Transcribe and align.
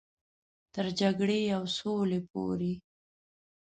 تر 0.73 0.85
جګړې 0.99 1.41
او 1.57 1.63
سولې 1.77 2.19
پورې. 2.31 2.73